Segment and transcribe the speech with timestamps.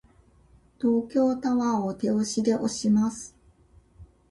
[0.79, 3.37] 東京タワーを手押しで押します。